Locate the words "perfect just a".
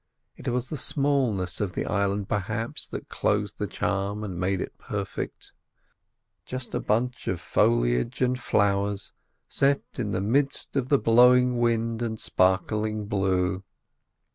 4.79-6.79